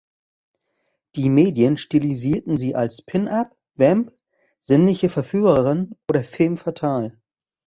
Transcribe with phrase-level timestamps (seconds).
[1.15, 4.11] Die Medien stilisierten sie als "Pin-Up", "Vamp",
[4.59, 7.21] "sinnliche Verführerin" oder "Femme fatale".